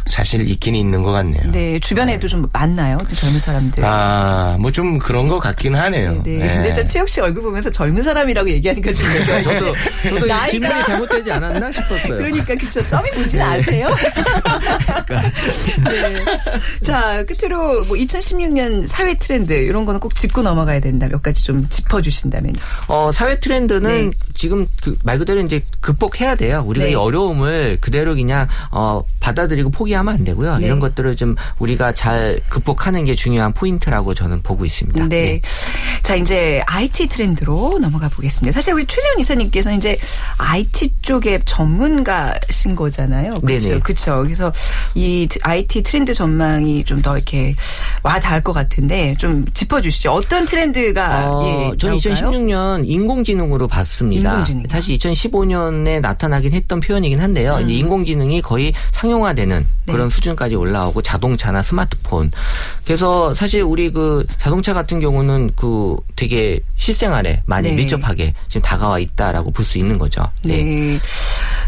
[0.06, 1.50] 사실 있긴 있는 것 같네요.
[1.50, 2.96] 네, 주변에도 좀 많나요?
[3.14, 3.84] 젊은 사람들.
[3.84, 6.22] 아, 뭐 좀 그런 것 같긴 하네요.
[6.22, 6.38] 네.
[6.38, 9.04] 근데 참 최욱 씨 얼굴 보면서 젊은 사람이라고 얘기하니까 좀
[9.42, 9.74] 저도
[10.08, 12.16] 저도 나이가- 질문이 잘못되지 않았나 싶었어요.
[12.18, 13.88] 그러니까 그쵸 썸이 뭔지는 아세요?
[15.90, 16.24] 네.
[16.82, 21.68] 자 끝으로 뭐 2016년 사회 트렌드 이런 거는 꼭 짚고 넘어가야 된다 몇 가지 좀
[21.68, 22.54] 짚어 주신다면
[22.88, 24.16] 어, 사회 트렌드는 네.
[24.34, 26.62] 지금 그 말 그대로 이제 극복해야 돼요.
[26.66, 26.92] 우리가 네.
[26.92, 30.56] 이 어려움을 그대로 그냥 어, 받아들이고 포기하면 안 되고요.
[30.56, 30.66] 네.
[30.66, 35.08] 이런 것들을 좀 우리가 잘 극복하는 게 중요한 포인트라고 저는 보고 있습니다.
[35.08, 35.40] 네.
[36.02, 38.54] 자, 이제 IT 트렌드로 넘어가 보겠습니다.
[38.54, 39.98] 사실 우리 최재훈 이사님께서 이제
[40.38, 43.40] IT 쪽의 전문가신 거잖아요.
[43.40, 43.68] 그렇죠.
[43.68, 43.80] 네네.
[43.80, 44.22] 그렇죠.
[44.22, 44.52] 그래서
[44.94, 47.54] 이 트- IT 트렌드 전망이 좀 더 이렇게
[48.02, 50.10] 와 닿을 것 같은데 좀 짚어 주시죠.
[50.12, 52.14] 어떤 트렌드가 어, 예, 저는 나올까요?
[52.30, 54.30] 2016년 인공지능으로 봤습니다.
[54.30, 54.64] 인공지능.
[54.68, 57.58] 사실 2015년에 나타나긴 했던 표현이긴 한데요.
[57.62, 59.66] 이제 인공지능이 거의 상용화되는 음.
[59.86, 59.92] 네.
[59.92, 62.30] 그런 수준까지 올라오고 자동차나 스마트폰.
[62.84, 67.74] 그래서 사실 우리 그 자동차 같은 경우는 그 되게 실생활에 많이 네.
[67.76, 70.22] 밀접하게 지금 다가와 있다라고 볼 수 있는 거죠.
[70.42, 70.98] 네.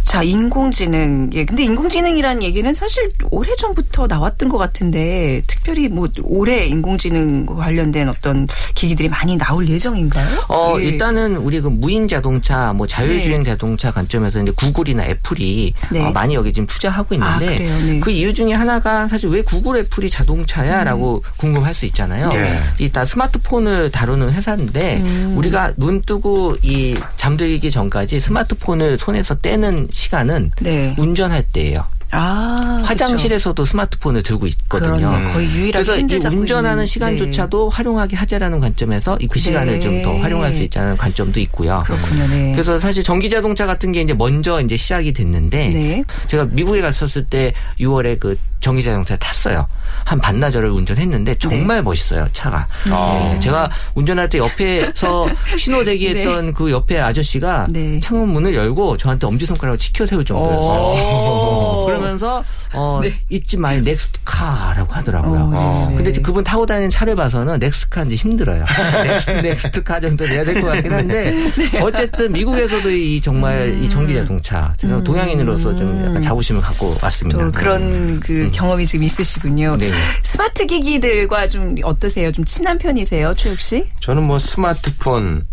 [0.04, 1.30] 자, 인공지능.
[1.32, 1.44] 예.
[1.44, 8.46] 근데 인공지능이라는 얘기는 사실 오래 전부터 나왔던 것 같은데 특별히 뭐 올해 인공지능 관련된 어떤
[8.74, 10.44] 기기들이 많이 나올 예정인가요?
[10.48, 10.84] 어, 예.
[10.84, 16.04] 일단은 우리 그 무인 자동차, 뭐 자율주행 자동차 관점에서 이제 구글이나 애플이 네.
[16.04, 17.78] 어, 많이 여기 지금 투자하고 있는데 아, 그래요?
[17.78, 18.00] 네.
[18.00, 22.28] 그 이유 중에 하나가 사실 왜 구글 애플이 자동차야라고 궁금할 수 있잖아요.
[22.30, 22.60] 네.
[22.78, 25.34] 이다 스마트폰을 다루는 회사인데 음.
[25.36, 30.94] 우리가 눈 뜨고 이 잠들기 전까지 스마트폰을 손에서 떼는 시간은 네.
[30.98, 31.86] 운전할 때예요.
[32.12, 34.96] 아, 화장실에서도 스마트폰을 들고 있거든요.
[34.96, 35.32] 그러네요.
[35.32, 39.80] 거의 유일하게 그래서 이 운전하는 시간조차도 활용하게 하자라는 관점에서 이 그 시간을 네.
[39.80, 41.82] 좀더 활용할 수 있다는 관점도 있고요.
[41.86, 42.26] 그렇군요.
[42.26, 42.52] 네.
[42.52, 46.04] 그래서 사실 전기 자동차 같은 게 이제 먼저 이제 시작이 됐는데 네.
[46.26, 49.66] 제가 미국에 갔었을 때 6월에 그 전기 자동차 탔어요.
[50.04, 51.82] 한 반나절을 운전했는데 정말 네.
[51.82, 52.66] 멋있어요 차가.
[52.90, 53.30] 아.
[53.32, 57.98] 네, 제가 운전할 때 옆에서 신호 대기했던 그 옆에 아저씨가 네.
[58.00, 60.92] 창문 문을 열고 저한테 엄지 손가락을 치켜 세울 정도였어요.
[62.02, 62.04] 오.
[62.04, 62.42] 그러면서
[62.74, 65.40] 어, it's my next car라고 하더라고요.
[65.40, 65.96] 어, 네, 어, 네.
[66.02, 68.64] 근데 그분 타고 다니는 차를 봐서는 next car인지 힘들어요.
[69.04, 71.80] next, next car 정도 내야 될 것 같긴 한데 네.
[71.80, 73.82] 어쨌든 미국에서도 이 정말 음.
[73.84, 77.44] 이 전기 자동차 제가 동양인으로서 좀 약간 자부심을 갖고 왔습니다.
[77.44, 79.76] 또 그런 그 경험이 지금 있으시군요.
[79.78, 79.90] 네.
[80.22, 82.30] 스마트 기기들과 좀 어떠세요?
[82.32, 83.88] 좀 친한 편이세요, 최욱 씨?
[84.00, 85.44] 저는 뭐 스마트폰,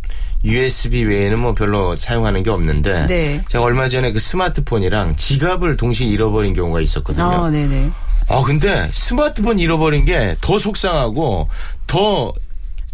[0.44, 3.42] USB 외에는 뭐 별로 사용하는 게 없는데 네.
[3.48, 7.26] 제가 얼마 전에 그 스마트폰이랑 지갑을 동시에 잃어버린 경우가 있었거든요.
[7.26, 7.90] 아, 네네.
[8.30, 11.50] 아 근데 스마트폰 잃어버린 게 더 속상하고
[11.88, 12.32] 더,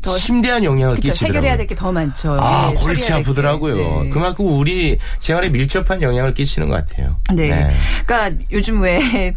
[0.06, 1.28] 더 심대한 영향을 그쵸, 끼치더라고요.
[1.38, 2.38] 해결해야 될 게 더 많죠.
[2.40, 3.12] 아, 네, 골치.
[3.12, 4.04] 아프더라고요.
[4.04, 4.10] 네.
[4.10, 7.18] 그만큼 우리 생활에 밀접한 영향을 끼치는 것 같아요.
[7.34, 7.70] 네.
[8.06, 9.34] 그러니까 요즘 왜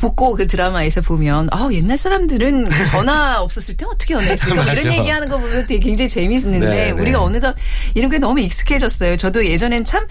[0.00, 4.92] 복고 그 드라마에서 보면 아 옛날 사람들은 전화 없었을 때 어떻게 연애했을까 뭐 이런.
[4.94, 6.90] 얘기하는 거 보면 되게 굉장히 재밌는데 네, 네.
[6.90, 7.54] 우리가 어느덧
[7.94, 9.16] 이런 게 너무 익숙해졌어요.
[9.16, 10.06] 저도 예전엔 참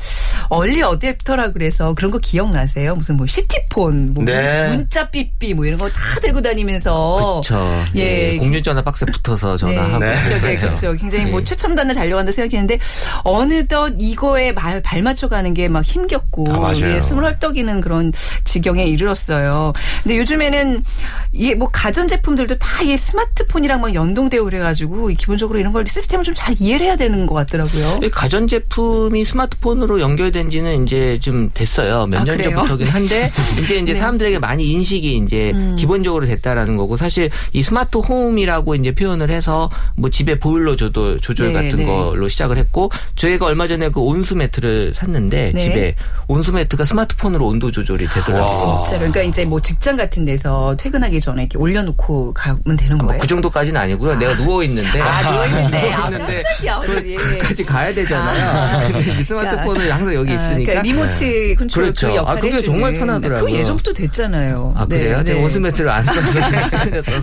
[0.49, 2.95] 얼리 어댑터라 그래서 그런 거 기억나세요?
[2.95, 4.67] 무슨 뭐 시티폰, 뭐 네.
[4.69, 7.85] 문- 문자 삐삐 뭐 이런 거 다 들고 다니면서 그렇죠.
[7.95, 8.37] 예.
[8.37, 10.87] 공유전화 박스에 붙어서 전화하고 네, 그렇죠, 네, 그랬었죠.
[10.87, 11.01] 그렇죠.
[11.01, 11.43] 굉장히 뭐 네.
[11.45, 12.79] 최첨단을 달려간다 생각했는데
[13.23, 16.73] 어느덧 이거에 말, 발 맞춰가는 게 막 힘겹고 아.
[16.75, 18.11] 예, 숨을 헐떡이는 그런
[18.43, 19.73] 지경에 이르렀어요.
[20.03, 20.83] 근데 요즘에는
[21.31, 26.33] 이게 뭐 가전 제품들도 다이 스마트폰이랑 막 연동되고 그래가지고 이 기본적으로 이런 걸 시스템을 좀
[26.35, 27.99] 잘 이해를 해야 되는 것 같더라고요.
[28.03, 32.07] 이 가전 제품이 스마트폰으로 연결된 지는 이제 좀 됐어요.
[32.07, 32.41] 몇 아, 년?
[32.41, 33.31] 전부터긴 한데,
[33.63, 33.95] 이제 이제 네.
[33.95, 35.75] 사람들에게 많이 인식이 이제 음.
[35.77, 39.62] 기본적으로 됐다라는 거고, 사실 이 스마트 홈이라고 이제 표현을 해서
[39.95, 41.85] 뭐 집에 보일러 조절, 조절 네, 같은 네.
[41.85, 45.59] 걸로 시작을 했고, 저희가 얼마 전에 그 온수 매트를 샀는데, 네.
[45.59, 45.95] 집에
[46.27, 48.67] 온수 매트가 스마트폰으로 온도 조절이 되더라고요.
[48.69, 48.83] 와.
[48.83, 48.99] 진짜로.
[48.99, 53.21] 그러니까 이제 뭐 직장 같은 데서 퇴근하기 전에 이렇게 올려놓고 가면 되는 뭐 거예요.
[53.21, 54.15] 그 정도까지는 아니고요.
[54.15, 55.01] 내가 누워 있는데.
[55.01, 55.91] 아, 누워 있는데.
[55.93, 56.79] 아, 누워있는데 깜짝이야.
[56.81, 57.15] 그- 예.
[57.15, 58.91] 그까지 가야 되잖아요.
[58.91, 60.71] 근데 이 스마트폰을 항상 여기 아, 있으니까.
[60.73, 62.07] 그러니까 리모트 컨트롤 그렇죠.
[62.07, 62.65] 그 역할을 아, 그게.
[62.65, 63.45] 정말 편하더라고요.
[63.45, 64.73] 그건 예전부터 됐잖아요.
[64.75, 65.21] 아, 그래요?
[65.23, 65.43] 네, 네.
[65.43, 66.19] 온수 매트를 안 써서.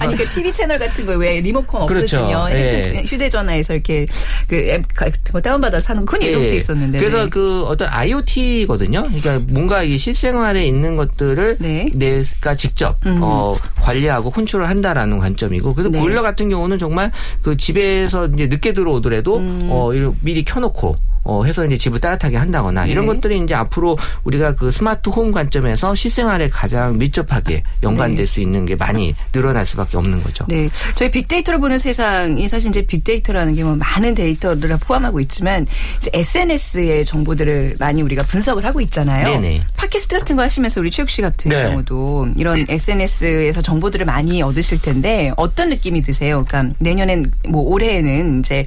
[0.01, 2.20] 아니, 그러니까 TV 채널 같은 거 왜 리모컨 그렇죠.
[2.21, 2.83] 없으시면 예.
[2.95, 4.07] 핸드- 휴대전화에서 이렇게
[4.49, 6.57] 그앱 같은 거 다운받아 사는 건 예전부터 예.
[6.59, 6.99] 있었는데.
[6.99, 7.31] 그래서 네.
[7.31, 9.03] 그 어떤 IoT거든요.
[9.05, 11.89] 그러니까 뭔가 이 실생활에 있는 것들을 네.
[11.95, 13.21] 내가 직접 음.
[13.23, 15.75] 어, 관리하고 컨트롤 한다라는 관점이고.
[15.75, 15.99] 그래서 네.
[15.99, 17.11] 보일러 같은 경우는 정말
[17.43, 19.67] 그 집에서 이제 늦게 들어오더라도 음.
[19.71, 19.91] 어,
[20.23, 23.15] 미리 켜놓고 어, 해서 이제 집을 따뜻하게 한다거나 이런 네.
[23.15, 28.27] 것들이 이제 앞으로 우리가 그 스마트 홈 관점에서 실생활에 가장 밀접하게 연관될 네.
[28.27, 30.45] 수 있는 게 많이 늘어날 수밖에 없는 거죠.
[30.49, 30.69] 네.
[30.95, 35.67] 저희 빅데이터로 보는 세상이 사실 이제 빅데이터라는 게 뭐 많은 데이터들을 포함하고 있지만
[36.13, 39.41] SNS의 정보들을 많이 우리가 분석을 하고 있잖아요.
[39.41, 39.63] 네네.
[39.77, 41.63] 팟캐스트 같은 거 하시면서 우리 최욱 씨 같은 네.
[41.63, 46.45] 경우도 이런 SNS에서 정보들을 많이 얻으실 텐데 어떤 느낌이 드세요?
[46.47, 48.65] 그러니까 내년엔 뭐 올해에는 이제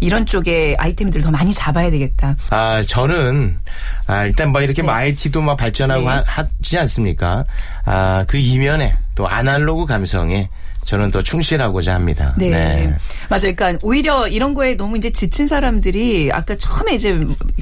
[0.00, 2.36] 이런 쪽의 아이템들을 더 많이 잡아야 되겠다.
[2.50, 3.58] 아, 저는,
[4.06, 6.06] 아, 일단 뭐 이렇게 뭐 IT도 막 발전하고 네.
[6.08, 7.44] 하, 하지 않습니까?
[7.84, 10.48] 아, 그 이면에 또 아날로그 감성에
[10.84, 12.34] 저는 더 충실하고자 합니다.
[12.38, 12.90] 네.
[13.28, 13.54] 맞아요.
[13.54, 17.12] 그러니까 오히려 이런 거에 너무 이제 지친 사람들이 아까 처음에 이제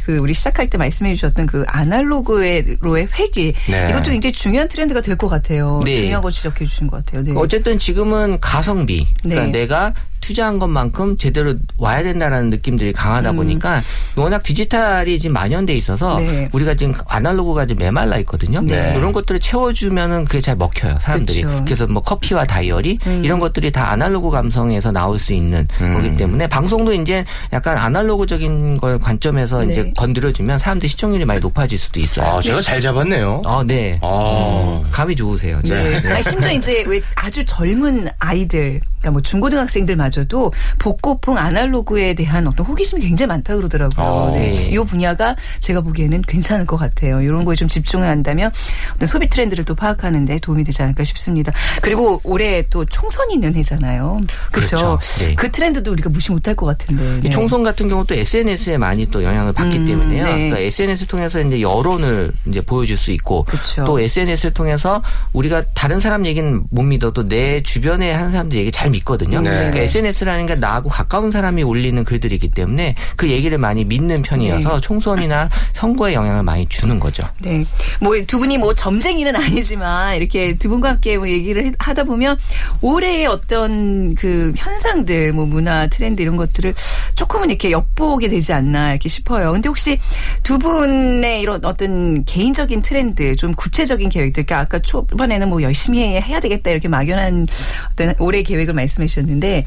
[0.04, 3.88] 그 우리 시작할 때 말씀해 주셨던 그 아날로그로의 회귀 네.
[3.90, 5.80] 이것도 굉장히 중요한 트렌드가 될 것 같아요.
[5.84, 5.96] 네.
[5.96, 7.22] 중요한 거 지적해 주신 것 같아요.
[7.24, 7.32] 네.
[7.34, 9.08] 어쨌든 지금은 가성비.
[9.22, 9.50] 그러니까 네.
[9.50, 9.92] 내가
[10.26, 13.82] 투자한 것만큼 제대로 와야 된다라는 느낌들이 강하다 보니까
[14.16, 16.26] 워낙 디지털이 지금 만연돼 있어서 음.
[16.26, 16.48] 네.
[16.52, 18.60] 우리가 지금 아날로그가 좀 메말라 있거든요.
[18.60, 18.94] 네.
[18.96, 21.42] 이런 것들을 채워주면은 그게 잘 먹혀요 사람들이.
[21.42, 21.56] 그쵸.
[21.56, 21.64] 음.
[21.64, 25.94] 그래서 뭐 커피와 다이어리 이런 것들이 다 아날로그 감성에서 나올 수 있는 음.
[25.94, 29.72] 거기 때문에 방송도 이제 약간 아날로그적인 걸 관점에서 네.
[29.72, 32.26] 이제 건드려주면 사람들 시청률이 많이 높아질 수도 있어요.
[32.26, 33.42] 아, 제가 잘 잡았네요.
[33.44, 34.00] 아, 네.
[34.02, 34.82] 아.
[34.90, 35.60] 감이 좋으세요.
[35.62, 36.00] 네.
[36.00, 36.12] 네.
[36.12, 42.46] 아니, 심지어 이제 왜 아주 젊은 아이들, 그러니까 뭐 중고등학생들 마저 도 복고풍 아날로그에 대한
[42.46, 44.06] 어떤 호기심이 굉장히 많다 그러더라고요.
[44.06, 44.30] 어.
[44.34, 44.50] 네.
[44.50, 44.68] 네.
[44.70, 47.20] 이 분야가 제가 보기에는 괜찮을 것 같아요.
[47.20, 48.50] 이런 거에 좀 집중을 한다면
[48.94, 51.52] 어떤 소비 트렌드를 또 파악하는데 도움이 되지 않을까 싶습니다.
[51.82, 54.20] 그리고 올해 또 총선이 있는 해잖아요.
[54.52, 54.76] 그렇죠.
[54.76, 54.98] 그렇죠.
[55.18, 55.34] 네.
[55.34, 57.18] 그 트렌드도 우리가 무시 못할 것 같은데.
[57.18, 57.30] 이 네.
[57.30, 60.24] 총선 같은 경우 또 SNS에 많이 또 영향을 받기 음, 때문에요.
[60.24, 60.30] 네.
[60.30, 63.84] 그러니까 SNS 통해서 이제 여론을 이제 보여줄 수 있고 그쵸.
[63.84, 65.02] 또 SNS를 통해서
[65.32, 69.40] 우리가 다른 사람 얘기는 못 믿어도 내 주변에 하는 사람들 얘기 잘 믿거든요.
[69.40, 69.50] 네.
[69.50, 74.74] 그러니까 SNS 라는 게 나하고 가까운 사람이 올리는 글들이기 때문에 그 얘기를 많이 믿는 편이어서
[74.76, 74.80] 네.
[74.80, 77.22] 총선이나 선거에 영향을 많이 주는 거죠.
[77.40, 77.64] 네.
[78.00, 82.36] 뭐 두 분이 뭐 점쟁이는 아니지만 이렇게 두 분과 함께 뭐 얘기를 해- 하다 보면
[82.80, 86.74] 올해의 어떤 그 현상들 뭐 문화 트렌드 이런 것들을
[87.14, 89.52] 조금은 이렇게 엿보게 되지 않나 이렇게 싶어요.
[89.52, 89.98] 근데 혹시
[90.42, 96.40] 두 분의 이런 어떤 개인적인 트렌드 좀 구체적인 계획들 그러니까 아까 초반에는 뭐 열심히 해야
[96.40, 97.46] 되겠다 이렇게 막연한
[97.92, 99.64] 어떤 올해 계획을 말씀해 주셨는데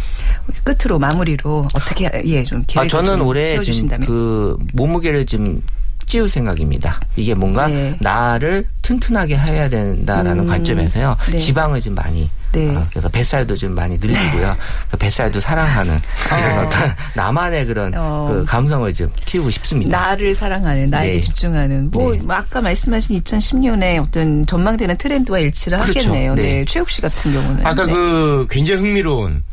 [0.63, 5.61] 끝으로 마무리로 어떻게 예좀 아, 계획을 저는 좀 올해 지금 세워주신다면 그 몸무게를 좀
[6.09, 6.99] 찌울 생각입니다.
[7.15, 7.95] 이게 뭔가 네.
[7.99, 11.15] 나를 튼튼하게 해야 된다라는 음, 관점에서요.
[11.31, 11.37] 네.
[11.37, 12.75] 지방을 좀 많이 네.
[12.75, 14.57] 어, 그래서 뱃살도 좀 많이 늘리고요.
[14.89, 16.67] 그 뱃살도 사랑하는 이런 어.
[16.67, 18.27] 어떤 나만의 그런 어.
[18.27, 19.97] 그 감성을 좀 키우고 싶습니다.
[19.99, 21.19] 나를 사랑하는 나에게 네.
[21.19, 22.19] 집중하는 뭐 네.
[22.27, 25.99] 아까 말씀하신 2010년에 어떤 전망되는 트렌드와 일치를 그렇죠.
[25.99, 26.33] 하겠네요.
[26.33, 26.41] 네.
[26.41, 26.65] 네.
[26.65, 27.93] 최욱 씨 같은 경우는 아까 네.
[27.93, 29.43] 그 굉장히 흥미로운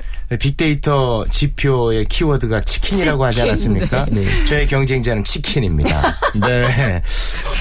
[0.41, 3.51] 빅데이터 지표의 키워드가 치킨이라고 하지 치킨.
[3.51, 4.07] 않았습니까?
[4.11, 4.45] 네.
[4.47, 6.17] 저의 경쟁자는 치킨입니다.
[6.35, 7.01] 네.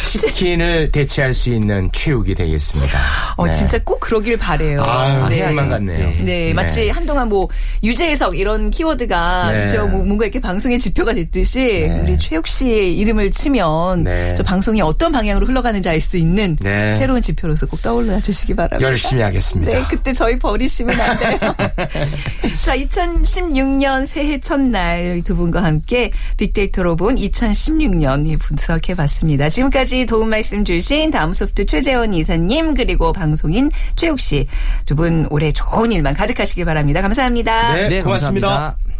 [0.09, 2.99] 치킨을 대체할 수 있는 최욱이 되겠습니다.
[3.37, 3.53] 어 네.
[3.53, 4.81] 진짜 꼭 그러길 바래요.
[4.83, 5.47] 아유, 네.
[5.49, 6.09] 희망 같네요.
[6.09, 6.23] 네.
[6.23, 7.47] 네, 마치 한동안 뭐
[7.83, 9.57] 유재석 이런 키워드가 네.
[9.67, 9.87] 그렇죠.
[9.87, 11.99] 뭐 뭔가 이렇게 방송의 지표가 됐듯이 네.
[12.01, 14.33] 우리 최욱 씨의 이름을 치면 네.
[14.35, 16.93] 저 방송이 어떤 방향으로 흘러가는지 알 수 있는 네.
[16.95, 18.87] 새로운 지표로서 꼭 떠올려 주시기 바랍니다.
[18.87, 19.71] 열심히 하겠습니다.
[19.71, 21.37] 네, 그때 저희 버리시면 안 돼요.
[22.63, 29.49] 자, 2016년 새해 첫날 두 분과 함께 빅데이터로 본 2016년 분석해 봤습니다.
[29.49, 34.47] 지금까지 도움 말씀 주신 다음 소프트 최재원 이사님 그리고 방송인 최욱 씨
[34.85, 37.01] 두 분 올해 좋은 일만 가득하시길 바랍니다.
[37.01, 37.73] 감사합니다.
[37.75, 38.47] 네, 고맙습니다.
[38.47, 38.94] 감사합니다.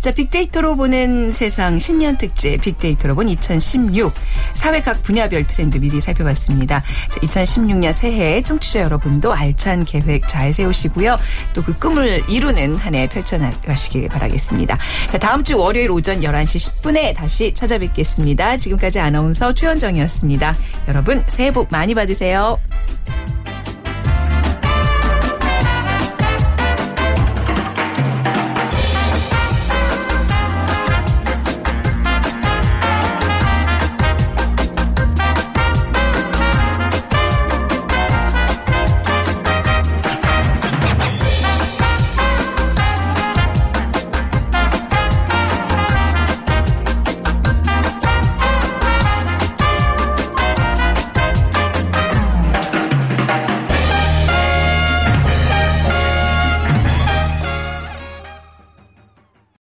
[0.00, 4.12] 자, 빅데이터로 보는 세상 신년 특집 빅데이터로 본 2016
[4.54, 6.82] 사회 각 분야별 트렌드 미리 살펴봤습니다.
[7.10, 11.16] 자, 2016년 새해 청취자 여러분도 알찬 계획 잘 세우시고요.
[11.54, 14.78] 또 그 꿈을 이루는 한 해 펼쳐나가시길 바라겠습니다.
[15.10, 18.56] 자, 다음 주 월요일 오전 11시 10분에 다시 찾아뵙겠습니다.
[18.56, 20.56] 지금까지 아나운서 최현정이었습니다.
[20.88, 22.58] 여러분 새해 복 많이 받으세요.